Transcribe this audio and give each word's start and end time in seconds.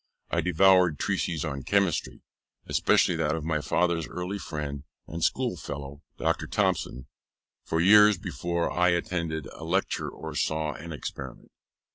I 0.31 0.41
devoured 0.41 0.97
treatises 0.97 1.45
on 1.45 1.61
Chemistry, 1.61 2.23
especially 2.65 3.15
that 3.17 3.35
of 3.35 3.43
my 3.43 3.61
father's 3.61 4.07
early 4.07 4.39
friend 4.39 4.83
and 5.05 5.23
schoolfellow, 5.23 6.01
Dr. 6.17 6.47
Thomson, 6.47 7.05
for 7.63 7.79
years 7.79 8.17
before 8.17 8.71
I 8.71 8.89
attended 8.89 9.45
a 9.53 9.63
lecture 9.63 10.09
or 10.09 10.33
saw 10.33 10.73
an 10.73 10.91
experiment. 10.91 11.51